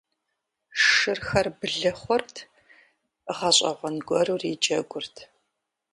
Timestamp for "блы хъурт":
1.59-2.35